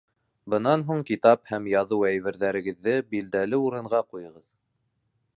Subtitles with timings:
[0.51, 4.43] Бынан һуң китап һәм яҙыу әйберҙәрегеҙҙе билдәле урынға ҡуйығыҙ.